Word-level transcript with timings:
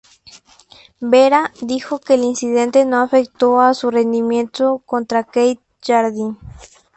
Vera 0.99 1.53
dijo 1.61 1.99
que 1.99 2.15
el 2.15 2.23
incidente 2.23 2.85
no 2.85 3.01
afectó 3.01 3.61
a 3.61 3.75
su 3.75 3.91
rendimiento 3.91 4.79
contra 4.83 5.23
Keith 5.25 5.61
Jardine. 5.79 6.37